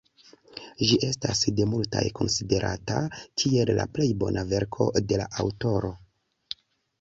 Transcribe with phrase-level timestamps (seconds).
[0.91, 2.95] Ĝi estas de multaj konsiderata
[3.43, 5.93] kiel la plej bona verko de la aŭtoro.